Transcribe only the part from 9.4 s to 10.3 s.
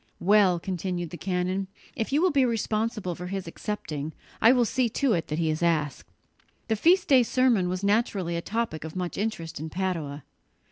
in Padua.